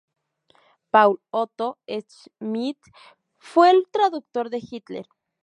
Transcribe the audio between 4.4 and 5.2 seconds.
de Hitler.